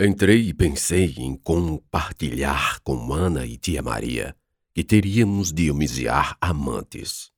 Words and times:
Entrei 0.00 0.50
e 0.50 0.54
pensei 0.54 1.12
em 1.18 1.34
compartilhar 1.34 2.78
com 2.84 3.12
Ana 3.12 3.44
e 3.44 3.56
tia 3.58 3.82
Maria 3.82 4.36
que 4.72 4.84
teríamos 4.84 5.52
de 5.52 5.72
homiziar 5.72 6.38
amantes. 6.40 7.32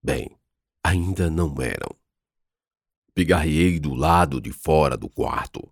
Bem, 0.00 0.30
ainda 0.80 1.28
não 1.28 1.60
eram. 1.60 1.90
Pigarriei 3.16 3.80
do 3.80 3.94
lado 3.94 4.40
de 4.40 4.52
fora 4.52 4.96
do 4.96 5.08
quarto, 5.08 5.68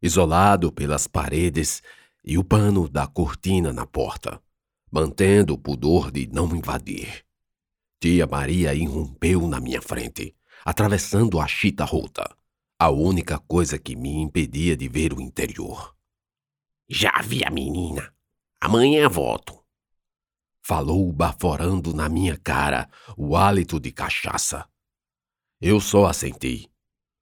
isolado 0.00 0.70
pelas 0.70 1.08
paredes 1.08 1.82
e 2.24 2.38
o 2.38 2.44
pano 2.44 2.88
da 2.88 3.08
cortina 3.08 3.72
na 3.72 3.84
porta, 3.84 4.40
mantendo 4.92 5.54
o 5.54 5.58
pudor 5.58 6.12
de 6.12 6.28
não 6.28 6.54
invadir. 6.54 7.24
Tia 8.00 8.28
Maria 8.28 8.72
irrompeu 8.74 9.48
na 9.48 9.58
minha 9.58 9.82
frente, 9.82 10.36
atravessando 10.64 11.40
a 11.40 11.48
chita 11.48 11.84
rota, 11.84 12.24
a 12.84 12.90
única 12.90 13.38
coisa 13.38 13.78
que 13.78 13.96
me 13.96 14.10
impedia 14.10 14.76
de 14.76 14.88
ver 14.88 15.14
o 15.14 15.20
interior. 15.20 15.96
Já 16.86 17.22
vi 17.22 17.42
a 17.42 17.48
menina. 17.48 18.14
Amanhã 18.60 19.08
volto. 19.08 19.58
Falou 20.60 21.10
baforando 21.10 21.94
na 21.94 22.10
minha 22.10 22.36
cara 22.36 22.90
o 23.16 23.36
hálito 23.36 23.80
de 23.80 23.90
cachaça. 23.90 24.68
Eu 25.58 25.80
só 25.80 26.04
assentei, 26.04 26.70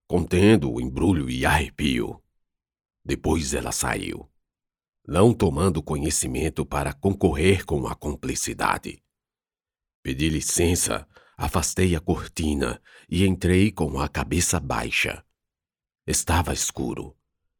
contendo 0.08 0.68
o 0.68 0.80
embrulho 0.80 1.30
e 1.30 1.46
arrepio. 1.46 2.20
Depois 3.04 3.54
ela 3.54 3.70
saiu, 3.70 4.28
não 5.06 5.32
tomando 5.32 5.80
conhecimento 5.80 6.66
para 6.66 6.92
concorrer 6.92 7.64
com 7.64 7.86
a 7.86 7.94
cumplicidade. 7.94 9.00
Pedi 10.02 10.28
licença, 10.28 11.06
afastei 11.36 11.94
a 11.94 12.00
cortina 12.00 12.82
e 13.08 13.24
entrei 13.24 13.70
com 13.70 14.00
a 14.00 14.08
cabeça 14.08 14.58
baixa. 14.58 15.24
Estava 16.06 16.52
escuro, 16.52 17.16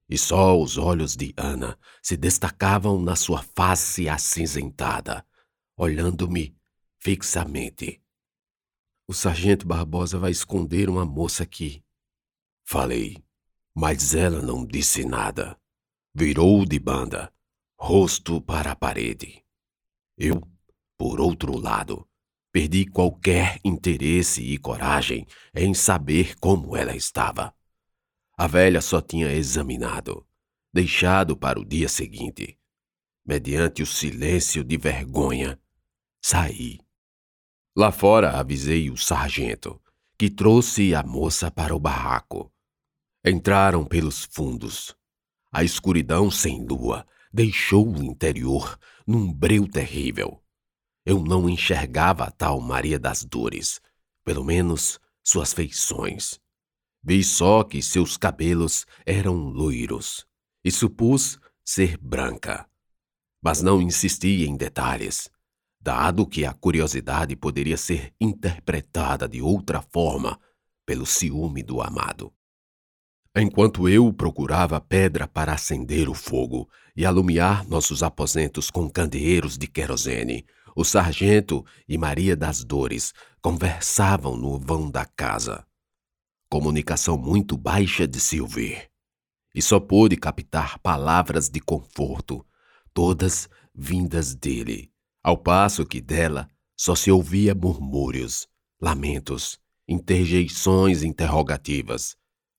e 0.08 0.18
só 0.18 0.60
os 0.60 0.76
olhos 0.76 1.16
de 1.16 1.32
Ana 1.36 1.78
se 2.02 2.16
destacavam 2.16 3.00
na 3.00 3.16
sua 3.16 3.42
face 3.42 4.08
acinzentada, 4.08 5.24
olhando-me 5.76 6.56
fixamente. 6.98 8.02
O 9.06 9.14
sargento 9.14 9.66
Barbosa 9.66 10.18
vai 10.18 10.30
esconder 10.30 10.88
uma 10.88 11.04
moça 11.04 11.42
aqui, 11.42 11.84
Falei, 12.64 13.22
mas 13.74 14.14
ela 14.14 14.40
não 14.40 14.64
disse 14.64 15.04
nada. 15.04 15.58
Virou 16.14 16.64
de 16.64 16.78
banda, 16.78 17.32
rosto 17.78 18.40
para 18.40 18.72
a 18.72 18.76
parede. 18.76 19.42
Eu, 20.16 20.40
por 20.96 21.20
outro 21.20 21.58
lado, 21.58 22.08
perdi 22.50 22.86
qualquer 22.86 23.60
interesse 23.64 24.42
e 24.42 24.58
coragem 24.58 25.26
em 25.54 25.74
saber 25.74 26.34
como 26.38 26.76
ela 26.76 26.94
estava. 26.94 27.54
A 28.36 28.46
velha 28.46 28.80
só 28.80 29.00
tinha 29.00 29.32
examinado, 29.32 30.26
deixado 30.72 31.36
para 31.36 31.60
o 31.60 31.64
dia 31.64 31.88
seguinte. 31.88 32.58
Mediante 33.24 33.82
o 33.82 33.86
silêncio 33.86 34.64
de 34.64 34.76
vergonha, 34.76 35.60
saí. 36.20 36.80
Lá 37.76 37.92
fora 37.92 38.38
avisei 38.38 38.90
o 38.90 38.96
sargento, 38.96 39.80
que 40.18 40.28
trouxe 40.28 40.94
a 40.94 41.02
moça 41.02 41.50
para 41.50 41.74
o 41.74 41.78
barraco. 41.78 42.52
Entraram 43.24 43.84
pelos 43.84 44.24
fundos. 44.24 44.96
A 45.52 45.62
escuridão 45.62 46.30
sem 46.30 46.66
lua 46.66 47.06
deixou 47.32 47.88
o 47.88 48.02
interior 48.02 48.78
num 49.06 49.32
breu 49.32 49.68
terrível. 49.68 50.42
Eu 51.04 51.22
não 51.22 51.48
enxergava 51.48 52.24
a 52.24 52.30
tal 52.30 52.60
Maria 52.60 52.98
das 52.98 53.24
Dores, 53.24 53.80
pelo 54.24 54.44
menos 54.44 55.00
suas 55.22 55.52
feições. 55.52 56.41
Vi 57.02 57.24
só 57.24 57.64
que 57.64 57.82
seus 57.82 58.16
cabelos 58.16 58.86
eram 59.04 59.34
loiros 59.34 60.24
e 60.64 60.70
supus 60.70 61.38
ser 61.64 61.98
branca. 61.98 62.66
Mas 63.42 63.60
não 63.60 63.82
insisti 63.82 64.44
em 64.44 64.56
detalhes, 64.56 65.28
dado 65.80 66.24
que 66.26 66.44
a 66.44 66.52
curiosidade 66.52 67.34
poderia 67.34 67.76
ser 67.76 68.14
interpretada 68.20 69.28
de 69.28 69.42
outra 69.42 69.82
forma 69.82 70.38
pelo 70.86 71.04
ciúme 71.04 71.62
do 71.62 71.82
amado. 71.82 72.32
Enquanto 73.34 73.88
eu 73.88 74.12
procurava 74.12 74.80
pedra 74.80 75.26
para 75.26 75.54
acender 75.54 76.08
o 76.08 76.14
fogo 76.14 76.68
e 76.94 77.06
alumiar 77.06 77.66
nossos 77.66 78.02
aposentos 78.02 78.70
com 78.70 78.90
candeeiros 78.90 79.56
de 79.56 79.66
querosene, 79.66 80.44
o 80.76 80.84
sargento 80.84 81.64
e 81.88 81.98
Maria 81.98 82.36
das 82.36 82.62
Dores 82.62 83.12
conversavam 83.40 84.36
no 84.36 84.58
vão 84.58 84.90
da 84.90 85.04
casa. 85.04 85.66
Comunicação 86.52 87.16
muito 87.16 87.56
baixa 87.56 88.06
de 88.06 88.38
ouvir. 88.38 88.90
E 89.54 89.62
só 89.62 89.80
pude 89.80 90.18
captar 90.18 90.78
palavras 90.80 91.48
de 91.48 91.58
conforto, 91.60 92.46
todas 92.92 93.48
vindas 93.74 94.34
dele, 94.34 94.92
ao 95.24 95.38
passo 95.38 95.86
que 95.86 95.98
dela 95.98 96.46
só 96.76 96.94
se 96.94 97.10
ouvia 97.10 97.54
murmúrios, 97.54 98.46
lamentos, 98.78 99.58
interjeições 99.88 101.02
interrogativas 101.02 102.18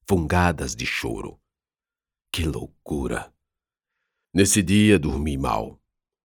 fungadas 0.10 0.76
de 0.76 0.88
choro. 0.88 1.40
Que 2.32 2.46
loucura! 2.46 3.32
Nesse 4.34 4.64
dia 4.64 4.98
dormi 4.98 5.38
mal, 5.38 5.80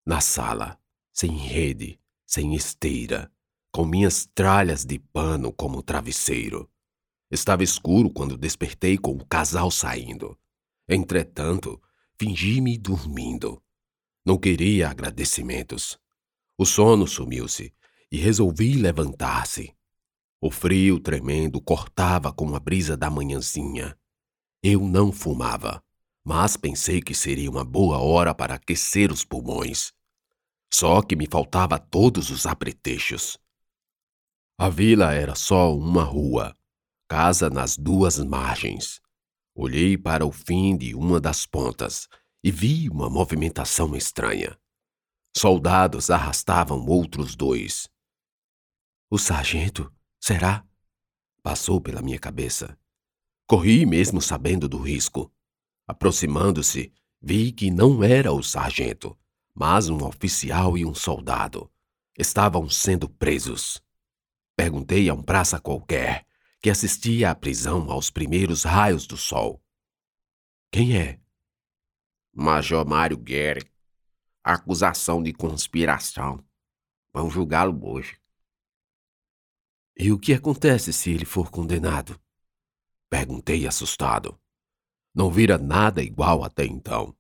na 0.06 0.22
sala, 0.22 0.80
sem 1.12 1.32
rede, 1.32 2.00
sem 2.26 2.56
esteira, 2.56 3.30
com 3.74 3.86
minhas 3.86 4.26
tralhas 4.26 4.86
de 4.86 4.98
pano 4.98 5.52
como 5.52 5.84
travesseiro. 5.84 6.72
Estava 7.30 7.64
escuro 7.64 8.10
quando 8.10 8.38
despertei 8.38 8.98
com 8.98 9.12
o 9.12 9.26
casal 9.26 9.70
saindo. 9.70 10.38
Entretanto, 10.88 11.82
fingi-me 12.18 12.78
dormindo. 12.78 13.62
Não 14.26 14.38
queria 14.38 14.90
agradecimentos. 14.90 16.00
O 16.58 16.66
sono 16.66 17.06
sumiu-se 17.06 17.74
e 18.12 18.18
resolvi 18.18 18.74
levantar-se. 18.74 19.76
O 20.40 20.50
frio 20.50 21.00
tremendo 21.00 21.60
cortava 21.60 22.32
com 22.32 22.56
a 22.56 22.60
brisa 22.60 22.96
da 22.96 23.10
manhãzinha. 23.10 23.98
Eu 24.64 24.82
não 24.82 25.12
fumava, 25.12 25.84
mas 26.24 26.56
pensei 26.56 27.02
que 27.02 27.14
seria 27.14 27.50
uma 27.50 27.64
boa 27.64 28.00
hora 28.00 28.34
para 28.34 28.56
aquecer 28.56 29.12
os 29.12 29.24
pulmões. 29.24 29.94
Só 30.74 31.02
que 31.02 31.16
me 31.16 31.28
faltava 31.30 31.80
todos 31.80 32.30
os 32.30 32.46
apretextos. 32.46 33.38
A 34.58 34.70
vila 34.70 35.14
era 35.14 35.36
só 35.36 35.76
uma 35.76 36.04
rua, 36.04 36.56
casa 37.08 37.50
nas 37.50 37.78
duas 37.78 38.18
margens. 38.20 39.02
Olhei 39.56 39.98
para 39.98 40.26
o 40.26 40.32
fim 40.32 40.78
de 40.78 40.94
uma 40.94 41.20
das 41.20 41.46
pontas 41.46 42.08
e 42.44 42.52
vi 42.52 42.90
uma 42.90 43.10
movimentação 43.10 43.96
estranha. 43.96 44.58
Soldados 45.36 46.10
arrastavam 46.10 46.86
outros 46.86 47.36
dois. 47.36 47.90
O 49.10 49.18
sargento 49.18 49.92
Será? 50.20 50.66
Passou 51.42 51.80
pela 51.80 52.02
minha 52.02 52.20
cabeça. 52.20 52.78
Corri 53.48 53.86
mesmo 53.86 54.22
sabendo 54.22 54.68
do 54.68 54.78
risco. 54.78 55.32
Aproximando-se, 55.88 56.92
vi 57.22 57.52
que 57.52 57.72
não 57.72 58.04
era 58.04 58.34
o 58.34 58.44
sargento, 58.44 59.18
mas 59.56 59.88
um 59.88 60.04
oficial 60.06 60.78
e 60.78 60.86
um 60.86 60.94
soldado. 60.94 61.72
Estavam 62.18 62.70
sendo 62.70 63.08
presos. 63.08 63.82
Perguntei 64.56 65.08
a 65.08 65.14
um 65.14 65.22
praça 65.22 65.60
qualquer 65.62 66.26
que 66.68 66.72
assistia 66.72 67.32
à 67.32 67.36
prisão 67.36 67.90
aos 67.90 68.10
primeiros 68.10 68.66
raios 68.66 69.08
do 69.08 69.16
sol. 69.16 69.64
Quem 70.70 70.98
é? 70.98 71.18
Major 72.34 72.86
Mário 72.86 73.16
Guerre. 73.16 73.72
Acusação 74.44 75.24
de 75.24 75.32
conspiração. 75.32 76.46
Vão 77.14 77.30
julgá-lo 77.30 77.90
hoje. 77.90 78.20
E 79.98 80.12
o 80.12 80.20
que 80.20 80.34
acontece 80.34 80.92
se 80.92 81.10
ele 81.10 81.24
for 81.24 81.50
condenado? 81.50 82.20
Perguntei 83.10 83.66
assustado. 83.66 84.38
Não 85.16 85.32
vira 85.32 85.58
nada 85.58 86.04
igual 86.04 86.44
até 86.44 86.66
então. 86.66 87.16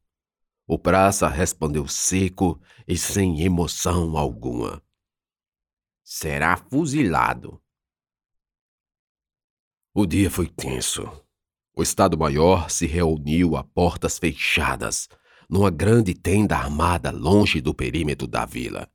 O 0.67 0.77
praça 0.77 1.29
respondeu 1.29 1.88
seco 1.88 2.61
e 2.85 2.97
sem 2.97 3.43
emoção 3.43 4.17
alguma. 4.17 4.83
Será 6.03 6.57
fuzilado. 6.57 7.63
O 9.99 10.05
dia 10.05 10.29
foi 10.29 10.45
tenso. 10.47 11.09
O 11.75 11.81
Estado-Maior 11.81 12.69
se 12.69 12.85
reuniu 12.85 13.55
a 13.57 13.63
portas 13.63 14.19
fechadas, 14.19 15.09
numa 15.49 15.71
grande 15.71 16.13
tenda 16.13 16.55
armada 16.55 17.09
longe 17.09 17.59
do 17.59 17.73
perímetro 17.73 18.27
da 18.27 18.45
vila. 18.45 18.88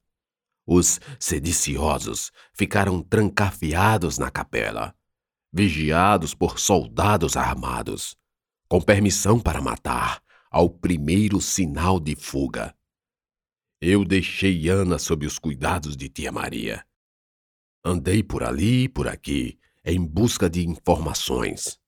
Os 0.64 1.00
sediciosos 1.19 2.31
ficaram 2.54 3.02
trancafiados 3.02 4.16
na 4.16 4.31
capela, 4.31 4.94
vigiados 5.52 6.34
por 6.34 6.60
soldados 6.60 7.37
armados, 7.37 8.16
com 8.69 8.81
permissão 8.81 9.40
para 9.40 9.60
matar 9.60 10.22
ao 10.52 10.70
primeiro 10.70 11.40
sinal 11.40 11.98
de 11.98 12.14
fuga. 12.14 12.76
Eu 13.81 14.05
deixei 14.05 14.69
Ana 14.69 15.00
sob 15.00 15.26
os 15.26 15.37
cuidados 15.37 15.96
de 15.96 16.08
tia 16.08 16.31
Maria. 16.31 16.87
Andei 17.84 18.22
por 18.22 18.44
ali 18.44 18.84
e 18.84 18.88
por 18.88 19.08
aqui 19.08 19.58
em 19.84 20.05
busca 20.05 20.49
de 20.49 20.67
informações. 20.67 21.79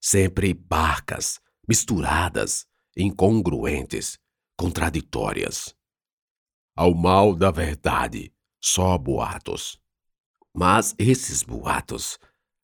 Sempre 0.00 0.54
barcas, 0.54 1.40
misturadas, 1.68 2.66
incongruentes, 2.96 4.18
contraditórias. 4.56 5.74
Ao 6.76 6.94
mal 6.94 7.34
da 7.34 7.50
verdade, 7.50 8.32
só 8.60 8.96
boatos. 8.98 9.80
Mas 10.54 10.94
esses 10.98 11.42
boatos, 11.42 12.18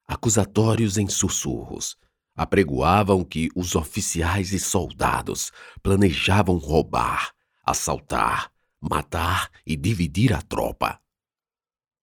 acusatórios 0.07 0.99
em 0.99 1.09
sussurros, 1.09 1.97
apregoavam 2.35 3.25
que 3.25 3.49
os 3.55 3.75
oficiais 3.75 4.53
e 4.53 4.59
soldados 4.59 5.51
planejavam 5.83 6.57
roubar, 6.59 7.33
assaltar, 7.65 8.53
matar 8.81 9.51
e 9.67 9.75
dividir 9.75 10.35
a 10.35 10.43
tropa. 10.43 11.01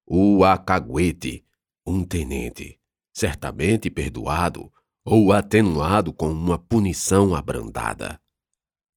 O 0.05 0.43
acaguete, 0.43 1.45
um 1.85 2.03
tenente, 2.03 2.79
certamente 3.13 3.89
perdoado 3.89 4.71
ou 5.05 5.33
atenuado 5.33 6.13
com 6.13 6.31
uma 6.31 6.57
punição 6.57 7.35
abrandada. 7.35 8.21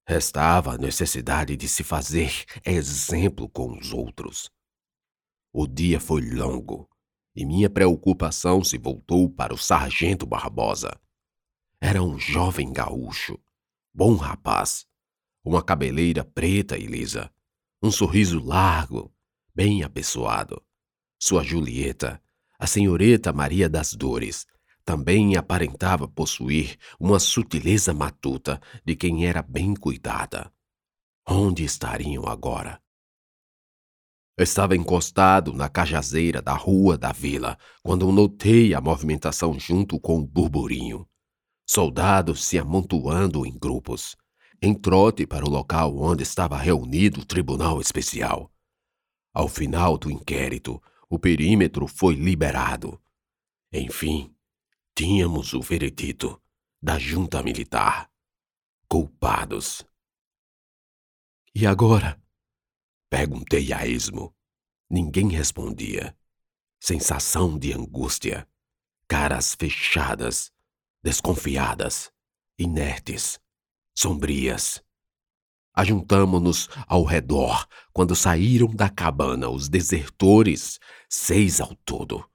Restava 0.07 0.73
a 0.73 0.77
necessidade 0.77 1.57
de 1.57 1.67
se 1.67 1.83
fazer 1.83 2.45
exemplo 2.65 3.49
com 3.49 3.77
os 3.77 3.91
outros. 3.91 4.49
O 5.51 5.67
dia 5.67 5.99
foi 5.99 6.21
longo 6.21 6.89
e 7.35 7.45
minha 7.45 7.69
preocupação 7.69 8.63
se 8.63 8.77
voltou 8.77 9.29
para 9.29 9.53
o 9.53 9.57
sargento 9.57 10.25
Barbosa. 10.25 10.99
Era 11.79 12.01
um 12.01 12.17
jovem 12.17 12.71
gaúcho, 12.71 13.37
bom 13.93 14.15
rapaz, 14.15 14.87
uma 15.43 15.61
cabeleira 15.61 16.23
preta 16.23 16.77
e 16.77 16.85
lisa, 16.87 17.31
um 17.81 17.91
sorriso 17.91 18.43
largo, 18.43 19.13
bem 19.53 19.83
apessoado. 19.83 20.63
Sua 21.19 21.43
Julieta, 21.43 22.21
a 22.59 22.65
senhorita 22.65 23.31
Maria 23.31 23.69
das 23.69 23.93
Dores, 23.93 24.45
também 24.83 25.35
aparentava 25.35 26.07
possuir 26.07 26.77
uma 26.99 27.19
sutileza 27.19 27.93
matuta 27.93 28.61
de 28.85 28.95
quem 28.95 29.27
era 29.27 29.41
bem 29.41 29.73
cuidada. 29.73 30.51
Onde 31.27 31.63
estariam 31.63 32.25
agora? 32.25 32.81
Estava 34.37 34.75
encostado 34.75 35.51
na 35.51 35.67
cajazeira 35.67 36.41
da 36.41 36.53
rua 36.53 36.97
da 36.97 37.11
vila 37.11 37.57
quando 37.83 38.11
notei 38.11 38.73
a 38.73 38.79
movimentação 38.79 39.59
junto 39.59 39.99
com 39.99 40.19
o 40.19 40.25
burburinho. 40.25 41.05
Soldados 41.67 42.45
se 42.45 42.57
amontoando 42.57 43.45
em 43.45 43.57
grupos, 43.57 44.15
em 44.61 44.73
trote 44.73 45.27
para 45.27 45.43
o 45.43 45.49
local 45.49 45.97
onde 45.97 46.23
estava 46.23 46.55
reunido 46.55 47.21
o 47.21 47.25
tribunal 47.25 47.81
especial. 47.81 48.49
Ao 49.33 49.47
final 49.47 49.97
do 49.97 50.09
inquérito, 50.09 50.81
o 51.09 51.17
perímetro 51.17 51.87
foi 51.87 52.15
liberado. 52.15 53.01
Enfim, 53.71 54.35
tínhamos 54.95 55.53
o 55.53 55.61
veredito 55.61 56.41
da 56.81 56.97
junta 56.97 57.41
militar. 57.41 58.09
Culpados. 58.87 59.85
E 61.53 61.65
agora? 61.65 62.21
Perguntei 63.09 63.73
a 63.73 63.85
esmo. 63.85 64.35
Ninguém 64.89 65.29
respondia. 65.29 66.17
Sensação 66.79 67.57
de 67.57 67.73
angústia. 67.73 68.47
Caras 69.07 69.55
fechadas 69.55 70.51
desconfiadas, 71.07 72.11
inertes, 72.59 73.39
sombrias. 73.95 74.83
Ajuntamo-nos 75.77 76.69
ao 76.87 77.03
redor 77.03 77.67
quando 77.93 78.15
saíram 78.15 78.67
da 78.67 78.89
cabana 78.89 79.47
os 79.47 79.69
desertores, 79.69 80.79
seis 81.07 81.61
ao 81.61 81.75
todo, 81.85 82.27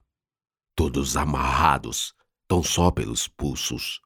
todos 0.76 1.16
amarrados, 1.16 2.14
tão 2.46 2.62
só 2.62 2.92
pelos 2.92 3.26
pulsos. 3.26 4.00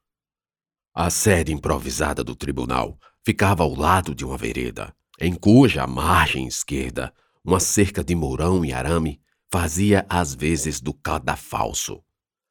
A 0.94 1.10
sede 1.10 1.52
improvisada 1.52 2.24
do 2.24 2.34
tribunal 2.34 2.98
ficava 3.22 3.62
ao 3.62 3.74
lado 3.74 4.14
de 4.14 4.24
uma 4.24 4.38
vereda, 4.38 4.96
em 5.20 5.34
cuja 5.34 5.86
margem 5.86 6.46
esquerda 6.46 7.12
uma 7.44 7.60
cerca 7.60 8.02
de 8.02 8.14
mourão 8.14 8.64
e 8.64 8.72
arame 8.72 9.20
fazia 9.52 10.06
às 10.08 10.34
vezes 10.34 10.80
do 10.80 10.94
cadafalso. 10.94 12.02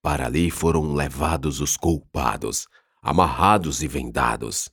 Para 0.04 0.28
ali 0.28 0.52
foram 0.52 0.94
levados 0.94 1.62
os 1.62 1.76
culpados, 1.76 2.68
amarrados 3.02 3.82
e 3.82 3.88
vendados. 3.88 4.70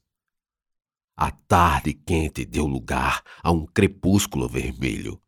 A 1.17 1.31
tarde 1.31 1.93
quente 1.93 2.45
deu 2.45 2.67
lugar 2.67 3.23
a 3.43 3.51
um 3.51 3.67
crepúsculo 3.67 4.49
vermelho. 4.49 5.21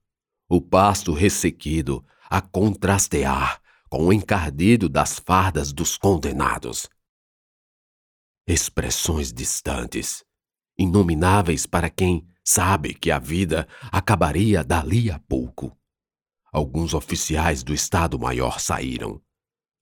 O 0.49 0.61
pasto 0.61 1.13
ressequido 1.13 2.05
a 2.29 2.41
contrastear 2.41 3.61
com 3.89 4.07
o 4.07 4.13
encardido 4.13 4.89
das 4.89 5.19
fardas 5.19 5.73
dos 5.73 5.97
condenados. 5.97 6.89
Expressões 8.47 9.33
distantes, 9.33 10.25
inomináveis 10.77 11.67
para 11.67 11.89
quem 11.89 12.27
sabe 12.45 12.93
que 12.93 13.11
a 13.11 13.19
vida 13.19 13.67
acabaria 13.91 14.65
dali 14.65 15.11
a 15.11 15.19
pouco. 15.19 15.77
Alguns 16.53 16.93
oficiais 16.93 17.63
do 17.63 17.73
Estado-Maior 17.73 18.61
saíram. 18.61 19.21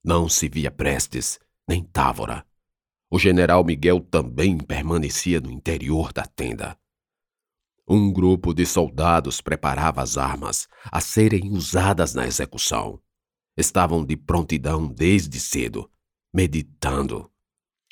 Não 0.03 0.29
se 0.29 0.47
via 0.47 0.71
Prestes, 0.71 1.39
nem 1.67 1.83
Távora. 1.83 2.45
O 3.13 3.19
general 3.19 3.63
Miguel 3.63 3.99
também 3.99 4.57
permanecia 4.57 5.39
no 5.39 5.51
interior 5.51 6.11
da 6.11 6.23
tenda. 6.23 6.75
Um 7.87 8.11
grupo 8.11 8.55
de 8.55 8.65
soldados 8.65 9.39
preparava 9.39 10.01
as 10.01 10.17
armas 10.17 10.67
a 10.91 10.99
serem 10.99 11.51
usadas 11.51 12.15
na 12.15 12.25
execução. 12.25 12.99
Estavam 13.55 14.03
de 14.03 14.17
prontidão 14.17 14.87
desde 14.87 15.39
cedo, 15.39 15.87
meditando. 16.33 17.29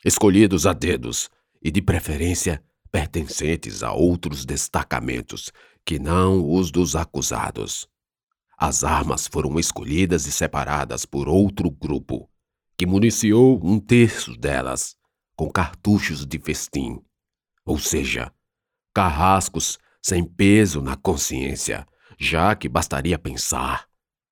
Escolhidos 0.04 0.66
a 0.66 0.74
dedos 0.74 1.30
e, 1.62 1.70
de 1.70 1.84
preferência, 1.84 2.60
pertencentes 2.92 3.84
a 3.84 3.94
outros 3.94 4.44
destacamentos 4.44 5.52
que 5.86 6.00
não 6.00 6.52
os 6.52 6.72
dos 6.72 6.96
acusados. 6.96 7.88
As 8.58 8.84
armas 8.84 9.28
foram 9.28 9.60
escolhidas 9.60 10.26
e 10.26 10.32
separadas 10.32 11.06
por 11.06 11.30
outro 11.30 11.70
grupo, 11.70 12.28
que 12.76 12.88
municiou 12.88 13.62
um 13.64 13.80
terço 13.80 14.36
delas 14.36 15.00
com 15.36 15.50
cartuchos 15.50 16.25
de 16.25 16.39
festim, 16.39 17.01
ou 17.66 17.78
seja, 17.80 18.33
carrascos 18.94 19.78
sem 20.01 20.24
peso 20.25 20.81
na 20.81 20.95
consciência, 20.95 21.88
já 22.18 22.56
que 22.56 22.68
bastaria 22.68 23.18
pensar. 23.18 23.88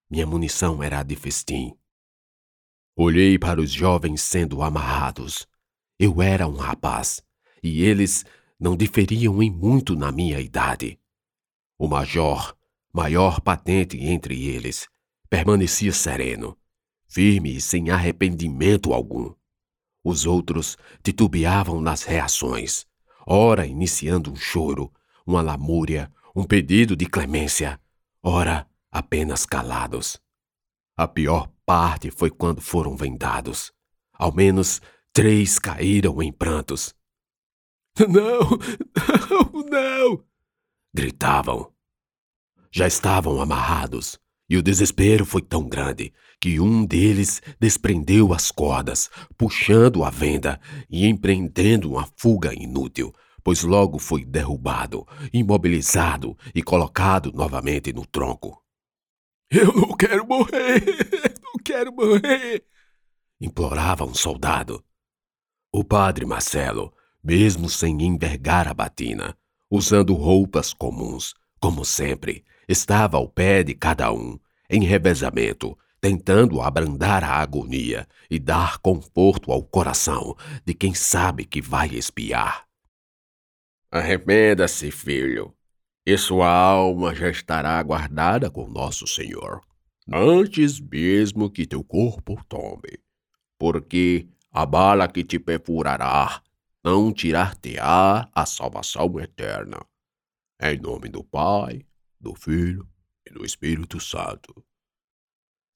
Minha 0.10 0.26
munição 0.26 0.82
era 0.82 1.04
de 1.04 1.16
festim. 1.16 1.76
Olhei 2.96 3.38
para 3.38 3.62
os 3.62 3.72
jovens 3.72 4.22
sendo 4.22 4.62
amarrados. 4.62 5.48
Eu 5.98 6.22
era 6.22 6.48
um 6.48 6.56
rapaz, 6.56 7.22
e 7.62 7.84
eles 7.84 8.26
não 8.60 8.76
diferiam 8.76 9.42
em 9.42 9.50
muito 9.50 9.96
na 9.96 10.12
minha 10.12 10.40
idade. 10.40 11.00
O 11.78 11.88
major 11.88 12.58
maior 12.92 13.40
patente 13.40 13.98
entre 13.98 14.46
eles, 14.46 14.88
permanecia 15.30 15.94
sereno, 15.94 16.58
firme 17.08 17.56
e 17.56 17.62
sem 17.62 17.90
arrependimento 17.90 18.94
algum. 18.94 19.34
Os 20.04 20.26
outros 20.26 20.78
titubeavam 21.04 21.82
nas 21.82 22.04
reações, 22.04 22.86
ora 23.26 23.66
iniciando 23.66 24.32
um 24.32 24.36
choro, 24.36 24.92
uma 25.26 25.42
lamúria, 25.42 26.12
um 26.36 26.44
pedido 26.44 26.96
de 26.96 27.06
clemência, 27.06 27.80
ora 28.24 28.68
apenas 28.92 29.46
calados. 29.46 30.20
A 30.96 31.08
pior 31.08 31.50
parte 31.66 32.12
foi 32.12 32.30
quando 32.30 32.62
foram 32.62 32.96
vendados. 32.96 33.72
Ao 34.14 34.34
menos 34.34 34.82
três 35.14 35.60
caíram 35.60 36.22
em 36.22 36.32
prantos. 36.32 36.94
Não, 38.00 38.40
não, 39.30 39.64
não! 39.70 40.24
gritavam 40.94 41.74
já 42.72 42.88
estavam 42.88 43.42
amarrados, 43.42 44.20
e 44.50 44.58
o 44.58 44.62
desespero 44.62 45.26
foi 45.26 45.42
tão 45.42 45.68
grande 45.68 46.14
que 46.40 46.60
um 46.60 46.86
deles 46.86 47.42
desprendeu 47.60 48.34
as 48.34 48.50
cordas, 48.50 49.10
puxando 49.38 50.04
a 50.04 50.10
venda 50.10 50.60
e 50.90 51.06
empreendendo 51.06 51.92
uma 51.92 52.08
fuga 52.16 52.54
inútil, 52.54 53.14
pois 53.44 53.64
logo 53.64 54.00
foi 54.00 54.24
derrubado, 54.24 55.06
imobilizado 55.34 56.38
e 56.56 56.64
colocado 56.64 57.32
novamente 57.34 57.92
no 57.92 58.06
tronco. 58.06 58.64
Eu 59.52 59.74
não 59.74 59.96
quero 59.96 60.26
morrer! 60.28 60.84
Não 61.44 61.64
quero 61.64 61.92
morrer! 61.92 62.64
implorava 63.42 64.04
um 64.06 64.14
soldado. 64.14 64.84
O 65.72 65.84
padre 65.84 66.26
Marcelo, 66.26 66.94
mesmo 67.24 67.70
sem 67.70 68.02
envergar 68.04 68.68
a 68.68 68.74
batina, 68.74 69.38
usando 69.70 70.14
roupas 70.14 70.74
comuns, 70.74 71.34
como 71.60 71.86
sempre, 71.86 72.44
estava 72.70 73.18
ao 73.18 73.28
pé 73.28 73.64
de 73.64 73.74
cada 73.74 74.14
um, 74.14 74.40
em 74.70 74.84
revezamento, 74.84 75.76
tentando 76.00 76.62
abrandar 76.62 77.24
a 77.24 77.38
agonia 77.38 78.08
e 78.30 78.38
dar 78.38 78.78
conforto 78.78 79.52
ao 79.52 79.64
coração 79.64 80.38
de 80.64 80.76
quem 80.76 80.94
sabe 80.94 81.46
que 81.46 81.62
vai 81.62 81.90
espiar. 81.90 82.68
Arrependa-se, 83.92 84.92
filho, 84.92 85.52
e 86.06 86.16
sua 86.16 86.48
alma 86.48 87.16
já 87.16 87.30
estará 87.30 87.82
guardada 87.82 88.52
com 88.52 88.70
nosso 88.70 89.08
Senhor, 89.08 89.62
antes 90.14 90.80
mesmo 90.80 91.50
que 91.50 91.66
teu 91.66 91.84
corpo 91.84 92.40
tome, 92.48 93.00
porque 93.58 94.28
a 94.52 94.64
bala 94.64 95.08
que 95.08 95.24
te 95.24 95.40
perfurará 95.40 96.42
não 96.84 97.12
tirar-te-á 97.12 98.30
a 98.34 98.46
salvação 98.46 99.20
eterna. 99.20 99.80
Em 100.62 100.78
nome 100.80 101.10
do 101.10 101.24
Pai, 101.24 101.86
do 102.20 102.36
Filho 102.36 102.88
e 103.26 103.32
do 103.32 103.46
Espírito 103.46 104.00
Santo. 104.00 104.54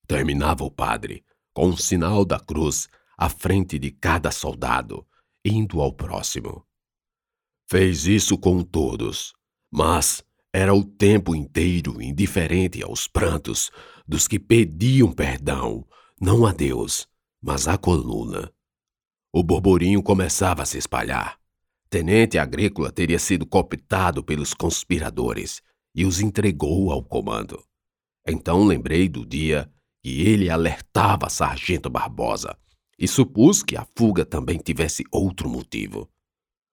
Terminava 0.07 0.63
o 0.63 0.71
padre, 0.71 1.23
com 1.53 1.69
o 1.69 1.77
sinal 1.77 2.25
da 2.25 2.39
cruz 2.39 2.89
à 3.17 3.29
frente 3.29 3.79
de 3.79 3.91
cada 3.91 4.31
soldado, 4.31 5.07
indo 5.45 5.81
ao 5.81 5.93
próximo. 5.93 6.65
Fez 7.69 8.05
isso 8.05 8.37
com 8.37 8.63
todos, 8.63 9.33
mas 9.71 10.23
era 10.51 10.73
o 10.73 10.83
tempo 10.83 11.35
inteiro 11.35 12.01
indiferente 12.01 12.83
aos 12.83 13.07
prantos 13.07 13.71
dos 14.07 14.27
que 14.27 14.37
pediam 14.37 15.11
perdão, 15.11 15.87
não 16.19 16.45
a 16.45 16.51
Deus, 16.51 17.07
mas 17.41 17.67
à 17.67 17.77
coluna. 17.77 18.53
O 19.31 19.41
borborinho 19.41 20.03
começava 20.03 20.61
a 20.63 20.65
se 20.65 20.77
espalhar. 20.77 21.39
Tenente 21.89 22.37
Agrícola 22.37 22.91
teria 22.91 23.19
sido 23.19 23.45
cooptado 23.45 24.23
pelos 24.23 24.53
conspiradores 24.53 25.61
e 25.93 26.05
os 26.05 26.19
entregou 26.19 26.91
ao 26.91 27.03
comando. 27.03 27.63
Então 28.27 28.63
lembrei 28.65 29.07
do 29.07 29.25
dia 29.25 29.71
que 30.01 30.21
ele 30.21 30.49
alertava 30.49 31.29
Sargento 31.29 31.89
Barbosa 31.89 32.57
e 32.97 33.07
supus 33.07 33.63
que 33.63 33.75
a 33.75 33.85
fuga 33.97 34.25
também 34.25 34.57
tivesse 34.57 35.03
outro 35.11 35.49
motivo. 35.49 36.09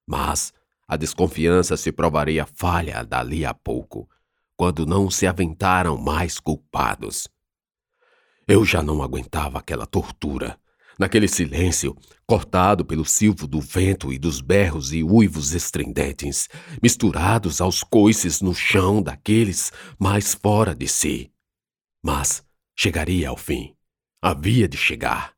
Mas 0.07 0.53
a 0.87 0.97
desconfiança 0.97 1.77
se 1.77 1.93
provaria 1.93 2.45
falha 2.47 3.05
dali 3.05 3.45
a 3.45 3.55
pouco, 3.55 4.09
quando 4.57 4.85
não 4.85 5.11
se 5.11 5.27
aventaram 5.27 5.97
mais 5.97 6.39
culpados. 6.39 7.29
Eu 8.47 8.65
já 8.65 8.83
não 8.83 9.03
aguentava 9.03 9.59
aquela 9.59 9.87
tortura 9.87 10.59
naquele 11.01 11.27
silêncio, 11.27 11.97
cortado 12.27 12.85
pelo 12.85 13.07
silvo 13.07 13.47
do 13.47 13.59
vento 13.59 14.13
e 14.13 14.19
dos 14.19 14.43
berros 14.43 14.93
e 14.93 15.03
uivos 15.03 15.55
estridentes, 15.55 16.47
misturados 16.83 17.63
aos 17.63 17.83
coices 17.83 18.43
no 18.43 18.55
chão 18.55 19.03
daqueles 19.03 19.73
mais 19.99 20.35
fora 20.35 20.75
de 20.75 20.87
si. 20.87 21.33
Mas 22.05 22.45
chegaria 22.77 23.31
ao 23.31 23.37
fim. 23.39 23.75
Havia 24.21 24.69
de 24.69 24.77
chegar. 24.77 25.33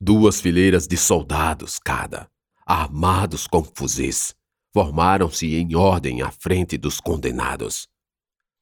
Duas 0.00 0.40
fileiras 0.40 0.86
de 0.86 0.96
soldados 0.96 1.80
cada, 1.80 2.30
armados 2.64 3.48
com 3.48 3.64
fuzis, 3.64 4.36
formaram-se 4.72 5.52
em 5.56 5.74
ordem 5.74 6.22
à 6.22 6.30
frente 6.30 6.78
dos 6.78 7.00
condenados. 7.00 7.88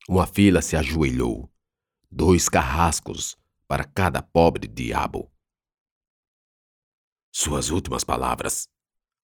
Uma 0.08 0.26
fila 0.26 0.62
se 0.62 0.74
ajoelhou, 0.74 1.52
dois 2.10 2.48
carrascos 2.48 3.36
para 3.68 3.84
cada 3.84 4.22
pobre 4.22 4.66
diabo. 4.66 5.30
Suas 7.32 7.70
últimas 7.70 8.04
palavras. 8.04 8.68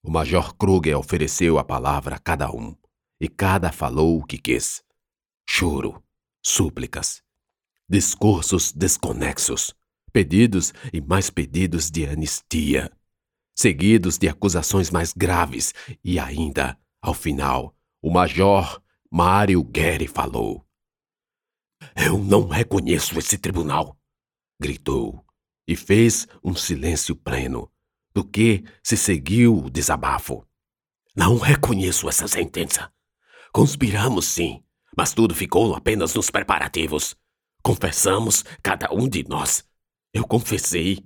O 0.03 0.11
Major 0.11 0.55
Kruger 0.55 0.99
ofereceu 0.99 1.59
a 1.59 1.65
palavra 1.65 2.17
a 2.17 2.19
cada 2.19 2.51
um, 2.53 2.77
e 3.19 3.29
cada 3.29 3.73
falou 3.73 4.19
o 4.19 4.25
que 4.25 4.39
quis. 4.39 4.83
Choro, 5.49 6.03
súplicas, 6.43 7.23
discursos 7.89 8.73
desconexos, 8.73 9.75
pedidos 10.13 10.73
e 10.93 11.01
mais 11.01 11.31
pedidos 11.31 11.91
de 11.91 12.07
anistia, 12.07 12.93
seguidos 13.57 14.19
de 14.19 14.29
acusações 14.29 14.91
mais 14.91 15.13
graves, 15.13 15.73
e 16.05 16.19
ainda, 16.19 16.79
ao 17.01 17.15
final, 17.15 17.75
o 18.03 18.11
Major 18.11 18.83
Mário 19.11 19.63
Guerri 19.65 20.07
falou. 20.07 20.67
Eu 21.97 22.19
não 22.19 22.47
reconheço 22.47 23.19
esse 23.19 23.39
tribunal, 23.39 23.99
gritou, 24.61 25.25
e 25.67 25.75
fez 25.75 26.27
um 26.43 26.55
silêncio 26.55 27.17
pleno 27.17 27.71
do 28.15 28.25
que 28.25 28.65
se 28.83 28.97
seguiu 28.97 29.65
o 29.65 29.71
desabafo. 29.71 30.47
Não 31.17 31.39
reconheço 31.39 32.09
essa 32.09 32.29
sentença. 32.29 32.91
Conspiramos 33.53 34.25
sim, 34.27 34.63
mas 34.97 35.13
tudo 35.13 35.35
ficou 35.35 35.75
apenas 35.75 36.15
nos 36.15 36.31
preparativos. 36.31 37.17
Confessamos, 37.63 38.45
cada 38.63 38.93
um 38.93 39.09
de 39.09 39.27
nós. 39.29 39.65
Eu 40.13 40.27
confessei. 40.27 40.99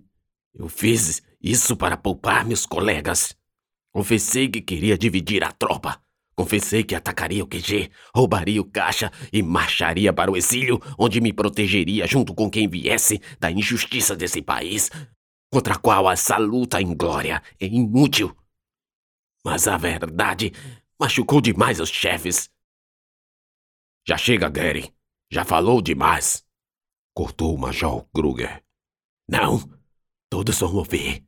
Eu 0.54 0.68
fiz 0.68 1.22
isso 1.40 1.76
para 1.76 1.96
poupar 1.96 2.44
meus 2.44 2.66
colegas. 2.66 3.36
Confessei 3.92 4.48
que 4.48 4.60
queria 4.60 4.98
dividir 4.98 5.44
a 5.44 5.52
tropa. 5.52 6.00
Confessei 6.34 6.84
que 6.84 6.94
atacaria 6.94 7.42
o 7.42 7.48
QG, 7.48 7.90
roubaria 8.14 8.60
o 8.60 8.64
caixa 8.64 9.10
e 9.32 9.42
marcharia 9.42 10.12
para 10.12 10.30
o 10.30 10.36
exílio, 10.36 10.80
onde 10.96 11.20
me 11.20 11.32
protegeria 11.32 12.06
junto 12.06 12.32
com 12.32 12.48
quem 12.48 12.68
viesse 12.68 13.20
da 13.40 13.50
injustiça 13.50 14.14
desse 14.14 14.40
país, 14.40 14.88
contra 15.50 15.74
a 15.74 15.78
qual 15.78 16.10
essa 16.10 16.36
luta 16.36 16.80
inglória 16.80 17.42
é 17.60 17.66
inútil. 17.66 18.36
Mas 19.44 19.66
a 19.66 19.76
verdade 19.76 20.52
machucou 21.00 21.40
demais 21.40 21.80
os 21.80 21.88
chefes. 21.88 22.50
Já 24.06 24.16
chega, 24.16 24.48
Gary. 24.48 24.92
Já 25.30 25.44
falou 25.44 25.82
demais. 25.82 26.44
Cortou 27.14 27.54
o 27.54 27.58
Major 27.58 28.06
Kruger. 28.14 28.64
Não, 29.28 29.60
todos 30.30 30.58
vão 30.60 30.76
ouvir. 30.76 31.26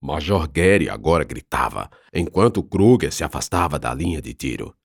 Major 0.00 0.46
Gary 0.48 0.88
agora 0.88 1.24
gritava, 1.24 1.90
enquanto 2.12 2.62
Kruger 2.62 3.12
se 3.12 3.24
afastava 3.24 3.78
da 3.78 3.92
linha 3.92 4.22
de 4.22 4.34
tiro. 4.34 4.76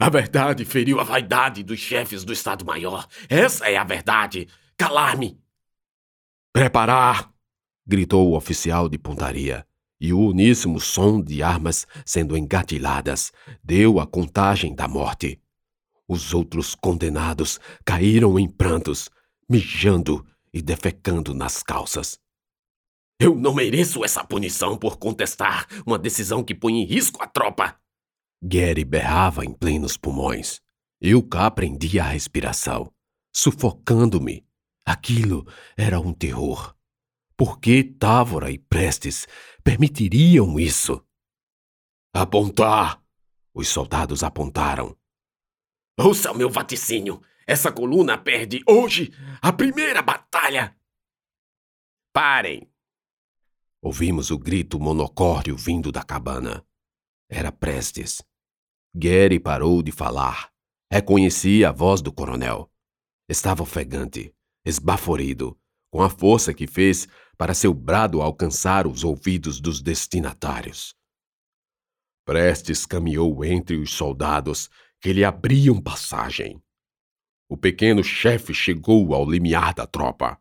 A 0.00 0.10
verdade 0.10 0.64
feriu 0.64 0.98
a 0.98 1.04
vaidade 1.04 1.62
dos 1.62 1.78
chefes 1.78 2.24
do 2.24 2.32
Estado-Maior. 2.32 3.06
Essa 3.28 3.68
é 3.68 3.76
a 3.76 3.84
verdade. 3.84 4.48
Calar-me. 4.76 5.40
Preparar! 6.52 7.31
Gritou 7.86 8.30
o 8.30 8.36
oficial 8.36 8.88
de 8.88 8.98
pontaria, 8.98 9.66
e 10.00 10.12
o 10.12 10.20
uníssimo 10.20 10.80
som 10.80 11.22
de 11.22 11.42
armas 11.42 11.86
sendo 12.04 12.36
engatilhadas 12.36 13.32
deu 13.62 14.00
a 14.00 14.06
contagem 14.06 14.74
da 14.74 14.88
morte. 14.88 15.40
Os 16.08 16.34
outros 16.34 16.74
condenados 16.74 17.60
caíram 17.84 18.38
em 18.38 18.48
prantos, 18.48 19.08
mijando 19.48 20.26
e 20.52 20.60
defecando 20.60 21.32
nas 21.34 21.62
calças. 21.62 22.18
Eu 23.18 23.36
não 23.36 23.54
mereço 23.54 24.04
essa 24.04 24.24
punição 24.24 24.76
por 24.76 24.98
contestar 24.98 25.68
uma 25.86 25.98
decisão 25.98 26.42
que 26.42 26.54
põe 26.54 26.80
em 26.80 26.84
risco 26.84 27.22
a 27.22 27.26
tropa! 27.26 27.76
Gary 28.42 28.84
berrava 28.84 29.44
em 29.44 29.52
plenos 29.52 29.96
pulmões. 29.96 30.60
Eu 31.00 31.22
cá 31.22 31.48
prendia 31.48 32.02
a 32.02 32.08
respiração, 32.08 32.92
sufocando-me. 33.32 34.44
Aquilo 34.84 35.46
era 35.76 36.00
um 36.00 36.12
terror. 36.12 36.74
Por 37.44 37.58
que 37.58 37.82
Távora 37.82 38.52
e 38.52 38.56
Prestes 38.56 39.26
permitiriam 39.64 40.60
isso? 40.60 41.04
Apontar! 42.14 43.02
Os 43.52 43.66
soldados 43.66 44.22
apontaram. 44.22 44.96
Ouça 45.98 46.32
meu 46.32 46.48
vaticínio! 46.48 47.20
Essa 47.44 47.72
coluna 47.72 48.16
perde 48.16 48.62
hoje 48.64 49.12
a 49.40 49.52
primeira 49.52 50.00
batalha! 50.02 50.78
Parem! 52.12 52.70
Ouvimos 53.82 54.30
o 54.30 54.38
grito 54.38 54.78
monocórdio 54.78 55.56
vindo 55.56 55.90
da 55.90 56.04
cabana. 56.04 56.64
Era 57.28 57.50
Prestes. 57.50 58.22
Gary 58.94 59.40
parou 59.40 59.82
de 59.82 59.90
falar. 59.90 60.52
Reconhecia 60.88 61.70
a 61.70 61.72
voz 61.72 62.00
do 62.00 62.12
coronel. 62.12 62.70
Estava 63.28 63.64
ofegante, 63.64 64.32
esbaforido, 64.64 65.58
com 65.90 66.02
a 66.02 66.08
força 66.08 66.54
que 66.54 66.68
fez 66.68 67.08
para 67.36 67.54
seu 67.54 67.72
brado 67.74 68.20
alcançar 68.20 68.86
os 68.86 69.04
ouvidos 69.04 69.60
dos 69.60 69.80
destinatários. 69.80 70.94
Prestes 72.24 72.86
caminhou 72.86 73.44
entre 73.44 73.76
os 73.76 73.92
soldados 73.92 74.70
que 75.00 75.12
lhe 75.12 75.24
abriam 75.24 75.82
passagem. 75.82 76.62
O 77.48 77.56
pequeno 77.56 78.02
chefe 78.02 78.54
chegou 78.54 79.14
ao 79.14 79.28
limiar 79.28 79.74
da 79.74 79.86
tropa. 79.86 80.40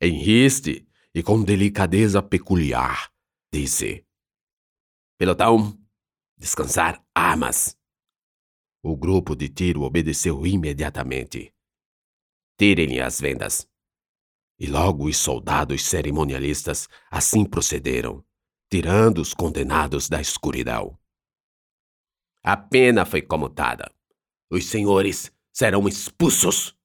Em 0.00 0.12
riste 0.12 0.88
e 1.14 1.22
com 1.22 1.42
delicadeza 1.42 2.22
peculiar, 2.22 3.12
disse: 3.52 4.04
Pelotão, 5.18 5.78
descansar 6.36 7.04
armas. 7.14 7.76
O 8.82 8.96
grupo 8.96 9.34
de 9.34 9.48
tiro 9.48 9.82
obedeceu 9.82 10.46
imediatamente. 10.46 11.52
Tirem-lhe 12.56 13.00
as 13.00 13.20
vendas. 13.20 13.68
E 14.58 14.66
logo 14.66 15.06
os 15.06 15.16
soldados 15.16 15.84
cerimonialistas 15.84 16.88
assim 17.10 17.44
procederam, 17.44 18.24
tirando 18.70 19.18
os 19.18 19.32
condenados 19.32 20.08
da 20.08 20.20
escuridão. 20.20 20.98
A 22.42 22.56
pena 22.56 23.04
foi 23.04 23.22
comutada. 23.22 23.90
Os 24.50 24.66
senhores 24.66 25.30
serão 25.52 25.86
expulsos. 25.86 26.76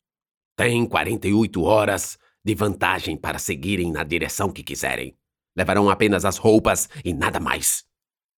Têm 0.56 0.86
48 0.86 1.64
horas 1.64 2.18
de 2.44 2.54
vantagem 2.54 3.16
para 3.16 3.40
seguirem 3.40 3.92
na 3.92 4.04
direção 4.04 4.52
que 4.52 4.64
quiserem. 4.64 5.18
Levarão 5.56 5.90
apenas 5.90 6.26
as 6.26 6.38
roupas 6.38 6.90
e 7.04 7.14
nada 7.14 7.40
mais. 7.40 7.86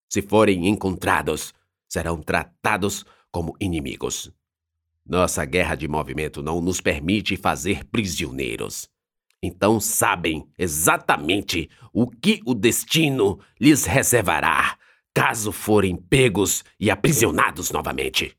Se 0.09 0.21
forem 0.21 0.67
encontrados, 0.67 1.53
serão 1.87 2.21
tratados 2.21 3.05
como 3.31 3.55
inimigos. 3.59 4.31
Nossa 5.05 5.45
guerra 5.45 5.75
de 5.75 5.87
movimento 5.87 6.41
não 6.41 6.61
nos 6.61 6.79
permite 6.81 7.37
fazer 7.37 7.83
prisioneiros. 7.85 8.89
Então 9.45 9.79
sabem 9.79 10.49
exatamente 10.57 11.69
o 11.93 12.09
que 12.09 12.41
o 12.45 12.55
destino 12.55 13.39
lhes 13.61 13.85
reservará 13.85 14.75
caso 15.13 15.51
forem 15.51 15.95
pegos 15.95 16.63
e 16.79 16.89
aprisionados 16.89 17.69
novamente. 17.69 18.35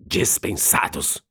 Dispensados. 0.00 1.22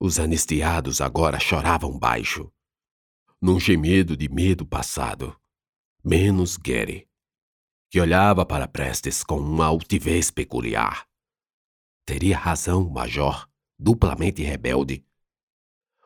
Os 0.00 0.20
anistiados 0.20 1.00
agora 1.00 1.40
choravam 1.40 1.98
baixo, 1.98 2.52
num 3.42 3.58
gemido 3.58 4.16
de 4.16 4.28
medo 4.28 4.64
passado, 4.64 5.36
menos 6.04 6.56
Gary, 6.56 7.08
que 7.90 8.00
olhava 8.00 8.46
para 8.46 8.68
Prestes 8.68 9.24
com 9.24 9.40
uma 9.40 9.66
altivez 9.66 10.30
peculiar. 10.30 11.04
Teria 12.06 12.38
razão, 12.38 12.88
Major, 12.88 13.48
duplamente 13.76 14.40
rebelde. 14.42 15.07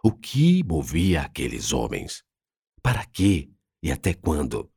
O 0.03 0.13
que 0.13 0.65
movia 0.65 1.23
aqueles 1.23 1.73
homens? 1.73 2.23
Para 2.83 3.05
quê 3.07 3.51
e 3.83 3.93
até 3.93 4.13
quando? 4.13 4.71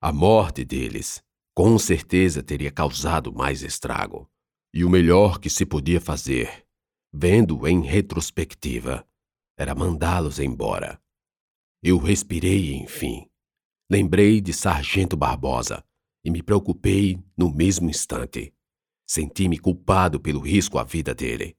A 0.00 0.12
morte 0.12 0.64
deles 0.64 1.22
com 1.54 1.78
certeza 1.78 2.42
teria 2.42 2.70
causado 2.70 3.32
mais 3.32 3.62
estrago. 3.62 4.30
E 4.72 4.84
o 4.84 4.90
melhor 4.90 5.38
que 5.38 5.50
se 5.50 5.66
podia 5.66 6.00
fazer 6.00 6.64
vendo 7.12 7.66
em 7.66 7.82
retrospectiva, 7.82 9.06
era 9.58 9.74
mandá-los 9.74 10.38
embora. 10.38 11.00
Eu 11.82 11.98
respirei, 11.98 12.74
enfim. 12.74 13.28
Lembrei 13.90 14.40
de 14.40 14.52
Sargento 14.52 15.16
Barbosa 15.16 15.84
e 16.24 16.30
me 16.30 16.42
preocupei 16.42 17.18
no 17.36 17.52
mesmo 17.52 17.90
instante. 17.90 18.54
Senti-me 19.06 19.58
culpado 19.58 20.20
pelo 20.20 20.40
risco 20.40 20.78
à 20.78 20.84
vida 20.84 21.14
dele. 21.14 21.56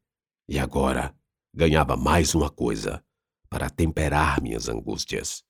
E 0.47 0.57
agora 0.57 1.13
ganhava 1.53 1.95
mais 1.97 2.33
uma 2.33 2.49
coisa 2.49 3.03
para 3.49 3.69
temperar 3.69 4.41
minhas 4.41 4.69
angústias. 4.69 5.43